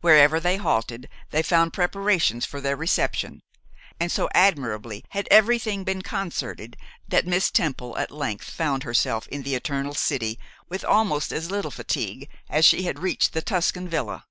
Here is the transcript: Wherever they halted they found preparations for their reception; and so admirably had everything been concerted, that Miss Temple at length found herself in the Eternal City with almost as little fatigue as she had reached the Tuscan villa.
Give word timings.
Wherever 0.00 0.40
they 0.40 0.56
halted 0.56 1.06
they 1.32 1.42
found 1.42 1.74
preparations 1.74 2.46
for 2.46 2.62
their 2.62 2.76
reception; 2.76 3.42
and 4.00 4.10
so 4.10 4.30
admirably 4.32 5.04
had 5.10 5.28
everything 5.30 5.84
been 5.84 6.00
concerted, 6.00 6.78
that 7.06 7.26
Miss 7.26 7.50
Temple 7.50 7.98
at 7.98 8.10
length 8.10 8.48
found 8.48 8.84
herself 8.84 9.28
in 9.28 9.42
the 9.42 9.54
Eternal 9.54 9.92
City 9.94 10.38
with 10.70 10.82
almost 10.82 11.30
as 11.30 11.50
little 11.50 11.70
fatigue 11.70 12.26
as 12.48 12.64
she 12.64 12.84
had 12.84 13.00
reached 13.00 13.34
the 13.34 13.42
Tuscan 13.42 13.86
villa. 13.86 14.24